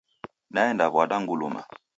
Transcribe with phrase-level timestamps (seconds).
[0.53, 1.61] Naenda w'ada nguluma